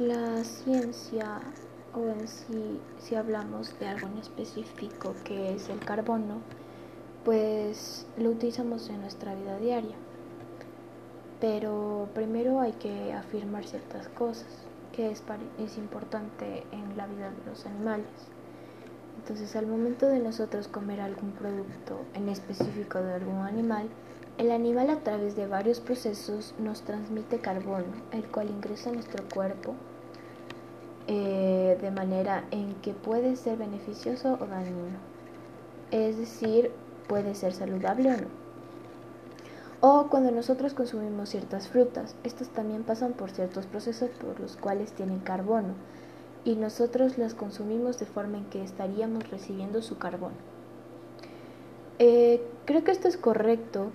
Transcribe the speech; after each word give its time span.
La 0.00 0.42
ciencia, 0.44 1.42
o 1.94 2.08
en 2.08 2.26
sí, 2.26 2.80
si 3.00 3.16
hablamos 3.16 3.78
de 3.78 3.86
algo 3.86 4.08
en 4.08 4.16
específico 4.16 5.14
que 5.24 5.54
es 5.54 5.68
el 5.68 5.78
carbono, 5.80 6.40
pues 7.22 8.06
lo 8.16 8.30
utilizamos 8.30 8.88
en 8.88 9.02
nuestra 9.02 9.34
vida 9.34 9.58
diaria. 9.58 9.96
Pero 11.38 12.08
primero 12.14 12.60
hay 12.60 12.72
que 12.72 13.12
afirmar 13.12 13.66
ciertas 13.66 14.08
cosas 14.08 14.48
que 14.94 15.10
es, 15.10 15.22
es 15.58 15.76
importante 15.76 16.64
en 16.72 16.96
la 16.96 17.06
vida 17.06 17.30
de 17.30 17.50
los 17.50 17.66
animales. 17.66 18.08
Entonces, 19.18 19.54
al 19.54 19.66
momento 19.66 20.06
de 20.06 20.20
nosotros 20.20 20.66
comer 20.66 21.02
algún 21.02 21.32
producto 21.32 22.00
en 22.14 22.30
específico 22.30 23.02
de 23.02 23.16
algún 23.16 23.40
animal, 23.40 23.90
el 24.38 24.50
animal 24.50 24.90
a 24.90 25.00
través 25.00 25.36
de 25.36 25.46
varios 25.46 25.80
procesos 25.80 26.54
nos 26.58 26.82
transmite 26.82 27.38
carbono, 27.38 27.92
el 28.12 28.24
cual 28.28 28.50
ingresa 28.50 28.90
a 28.90 28.92
nuestro 28.92 29.24
cuerpo 29.32 29.74
eh, 31.06 31.76
de 31.80 31.90
manera 31.90 32.44
en 32.50 32.74
que 32.76 32.92
puede 32.92 33.36
ser 33.36 33.58
beneficioso 33.58 34.38
o 34.40 34.46
dañino. 34.46 34.98
Es 35.90 36.16
decir, 36.18 36.70
puede 37.08 37.34
ser 37.34 37.52
saludable 37.52 38.12
o 38.12 38.16
no. 38.16 38.40
O 39.82 40.08
cuando 40.10 40.30
nosotros 40.30 40.74
consumimos 40.74 41.30
ciertas 41.30 41.68
frutas, 41.68 42.14
estas 42.22 42.50
también 42.50 42.82
pasan 42.82 43.14
por 43.14 43.30
ciertos 43.30 43.66
procesos 43.66 44.10
por 44.10 44.38
los 44.38 44.56
cuales 44.56 44.92
tienen 44.92 45.20
carbono 45.20 45.74
y 46.44 46.54
nosotros 46.54 47.18
las 47.18 47.34
consumimos 47.34 47.98
de 47.98 48.06
forma 48.06 48.38
en 48.38 48.44
que 48.44 48.62
estaríamos 48.62 49.30
recibiendo 49.30 49.82
su 49.82 49.98
carbono. 49.98 50.36
Eh, 51.98 52.42
creo 52.64 52.84
que 52.84 52.92
esto 52.92 53.08
es 53.08 53.16
correcto 53.16 53.90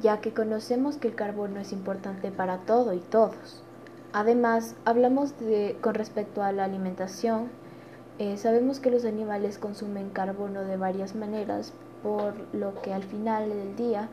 ya 0.00 0.20
que 0.20 0.32
conocemos 0.32 0.96
que 0.96 1.08
el 1.08 1.14
carbono 1.14 1.60
es 1.60 1.72
importante 1.72 2.30
para 2.30 2.58
todo 2.58 2.92
y 2.94 3.00
todos. 3.00 3.62
Además, 4.12 4.74
hablamos 4.84 5.38
de, 5.38 5.76
con 5.80 5.94
respecto 5.94 6.42
a 6.42 6.52
la 6.52 6.64
alimentación, 6.64 7.48
eh, 8.18 8.36
sabemos 8.36 8.80
que 8.80 8.90
los 8.90 9.04
animales 9.04 9.58
consumen 9.58 10.10
carbono 10.10 10.62
de 10.62 10.76
varias 10.76 11.14
maneras, 11.14 11.72
por 12.02 12.34
lo 12.52 12.80
que 12.82 12.92
al 12.92 13.04
final 13.04 13.48
del 13.48 13.76
día 13.76 14.08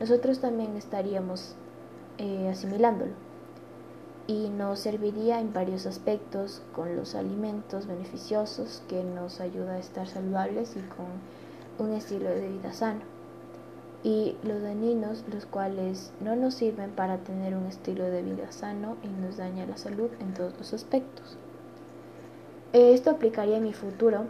nosotros 0.00 0.40
también 0.40 0.76
estaríamos 0.76 1.54
eh, 2.18 2.48
asimilándolo 2.50 3.12
y 4.26 4.48
nos 4.48 4.78
serviría 4.78 5.40
en 5.40 5.52
varios 5.52 5.86
aspectos 5.86 6.62
con 6.72 6.96
los 6.96 7.14
alimentos 7.14 7.86
beneficiosos 7.86 8.82
que 8.88 9.02
nos 9.02 9.40
ayuda 9.40 9.72
a 9.72 9.78
estar 9.78 10.06
saludables 10.06 10.76
y 10.76 10.80
con 10.80 11.86
un 11.86 11.94
estilo 11.94 12.30
de 12.30 12.48
vida 12.48 12.72
sano 12.72 13.21
y 14.04 14.36
los 14.42 14.62
dañinos, 14.62 15.24
los 15.32 15.46
cuales 15.46 16.12
no 16.20 16.34
nos 16.34 16.54
sirven 16.54 16.90
para 16.90 17.18
tener 17.18 17.56
un 17.56 17.66
estilo 17.66 18.04
de 18.04 18.22
vida 18.22 18.50
sano 18.50 18.96
y 19.02 19.08
nos 19.08 19.36
daña 19.36 19.64
la 19.66 19.76
salud 19.76 20.10
en 20.20 20.34
todos 20.34 20.56
los 20.58 20.74
aspectos. 20.74 21.38
Eh, 22.72 22.94
esto 22.94 23.10
aplicaría 23.10 23.58
en 23.58 23.64
mi 23.64 23.72
futuro. 23.72 24.24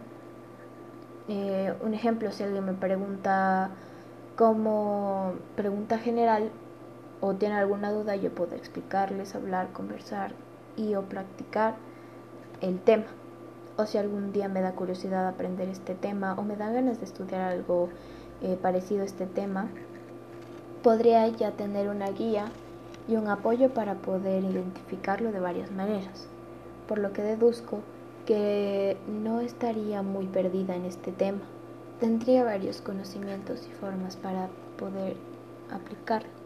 Eh, 1.29 1.73
un 1.83 1.95
ejemplo, 1.95 2.33
si 2.33 2.42
alguien 2.42 2.64
me 2.64 2.75
pregunta 2.75 3.70
como 4.37 5.34
pregunta 5.56 5.98
general 5.98 6.51
o 7.20 7.34
tiene 7.34 7.55
alguna 7.55 7.92
duda, 7.92 8.17
yo 8.17 8.34
puedo 8.34 8.55
explicarles, 8.57 9.34
hablar, 9.34 9.73
conversar 9.73 10.33
y 10.77 10.97
o 10.97 11.03
practicar 11.03 11.77
el 12.61 12.81
tema. 12.81 13.07
O 13.77 13.86
si 13.86 13.97
algún 13.97 14.33
día 14.33 14.48
me 14.48 14.61
da 14.61 14.73
curiosidad 14.73 15.27
aprender 15.27 15.69
este 15.69 15.95
tema 15.95 16.34
o 16.34 16.42
me 16.42 16.57
da 16.57 16.70
ganas 16.70 16.98
de 16.98 17.07
estudiar 17.07 17.41
algo 17.41 17.89
eh, 18.43 18.59
parecido 18.61 19.03
a 19.03 19.07
este 19.07 19.27
tema, 19.27 19.69
podría 20.83 21.29
ya 21.29 21.53
tener 21.53 21.89
una 21.89 22.11
guía 22.11 22.47
y 23.09 23.17
un 23.17 23.29
apoyo 23.29 23.73
para 23.73 23.95
poder 23.95 24.45
identificarlo 24.45 25.33
de 25.33 25.41
varias 25.41 25.71
maneras, 25.71 26.27
por 26.89 26.98
lo 26.98 27.13
que 27.13 27.23
deduzco 27.23 27.81
que 28.27 28.97
no 29.09 29.41
estaría 29.41 30.03
muy 30.03 30.27
perdida 30.27 30.77
en 30.77 30.85
este 30.85 31.13
tema. 31.13 31.43
Tendría 32.01 32.45
varios 32.45 32.81
conocimientos 32.81 33.67
y 33.69 33.73
formas 33.73 34.17
para 34.17 34.48
poder 34.77 35.17
aplicarlo. 35.70 36.42